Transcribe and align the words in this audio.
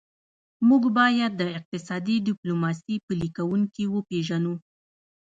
موږ 0.67 0.83
باید 0.97 1.31
د 1.35 1.41
اقتصادي 1.57 2.15
ډیپلوماسي 2.27 2.95
پلي 3.05 3.29
کوونکي 3.37 3.83
وپېژنو 3.89 4.53